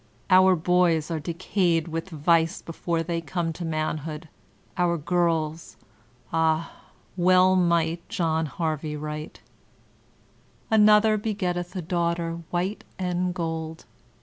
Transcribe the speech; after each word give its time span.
Our 0.31 0.55
boys 0.55 1.11
are 1.11 1.19
decayed 1.19 1.87
with 1.87 2.09
vice 2.09 2.63
before 2.63 3.03
they 3.03 3.21
come 3.21 3.53
to 3.53 3.63
manhood; 3.63 4.29
our 4.75 4.97
girls— 4.97 5.77
ah, 6.33 6.85
well 7.15 7.55
might 7.55 8.09
John 8.09 8.47
Harvey 8.47 8.95
write: 8.97 9.41
"Anodier 10.71 11.19
begettetfa 11.19 11.75
a 11.75 11.81
daughter 11.83 12.39
white 12.49 12.83
and 12.97 13.31
gold. 13.35 13.85